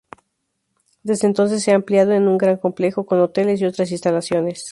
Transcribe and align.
Desde 1.03 1.27
entonces 1.27 1.61
se 1.61 1.71
ha 1.71 1.75
ampliado 1.75 2.13
en 2.13 2.27
un 2.27 2.39
gran 2.39 2.57
complejo 2.57 3.05
con 3.05 3.19
hoteles 3.19 3.61
y 3.61 3.65
otras 3.65 3.91
instalaciones. 3.91 4.59